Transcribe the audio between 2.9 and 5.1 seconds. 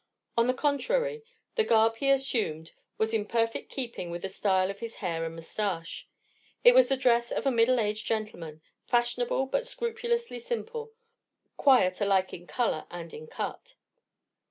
was in perfect keeping with the style of his